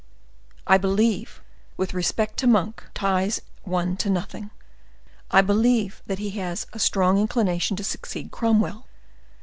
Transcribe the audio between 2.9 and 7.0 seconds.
ties one to nothing—I believe that he has a